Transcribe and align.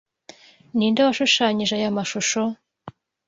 Ninde 0.77 1.01
washushanyije 1.07 1.73
aya 1.77 1.97
mashusho? 1.97 2.41